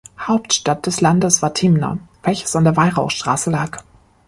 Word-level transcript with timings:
Hauptstadt 0.19 0.87
des 0.87 0.99
Landes 0.99 1.43
war 1.43 1.53
Timna, 1.53 1.99
welches 2.23 2.55
an 2.55 2.63
der 2.63 2.75
Weihrauchstraße 2.75 3.51
lag. 3.51 3.83